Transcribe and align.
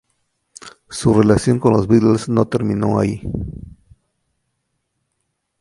Su 0.89 1.13
relación 1.13 1.59
con 1.59 1.73
los 1.73 1.85
Beatles 1.85 2.27
no 2.27 2.47
terminó 2.47 2.97
ahí. 2.97 3.21